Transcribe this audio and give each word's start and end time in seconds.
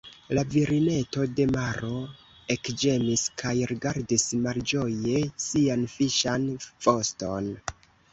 La 0.35 0.41
virineto 0.51 1.25
de 1.39 1.43
maro 1.49 1.97
ekĝemis 2.55 3.25
kaj 3.41 3.51
rigardis 3.71 4.25
malĝoje 4.47 5.21
sian 5.45 5.85
fiŝan 5.93 6.49
voston. 6.87 7.51